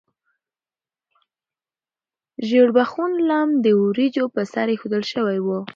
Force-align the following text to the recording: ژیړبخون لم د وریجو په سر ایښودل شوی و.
ژیړبخون 2.47 3.11
لم 3.29 3.49
د 3.63 3.65
وریجو 3.83 4.25
په 4.35 4.41
سر 4.51 4.67
ایښودل 4.71 5.03
شوی 5.13 5.37
و. 5.45 5.47